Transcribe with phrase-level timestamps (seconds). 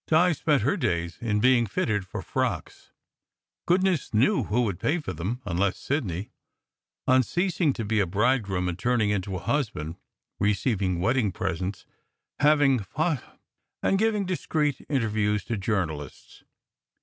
[0.07, 2.91] Di spent her days in being fitted for frocks
[3.67, 6.31] (goodness knew who would pay for them, unless Sidney,
[7.07, 9.97] on ceasing to be a bridegroom and turning into a husband),
[10.39, 11.85] receiving wedding presents,
[12.39, 13.31] having pho tographs taken,
[13.83, 16.41] and giving discreet interviews to jour nalists.